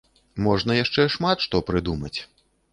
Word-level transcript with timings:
Можна 0.45 0.77
яшчэ 0.77 1.05
шмат 1.17 1.45
што 1.45 1.63
прыдумаць. 1.71 2.15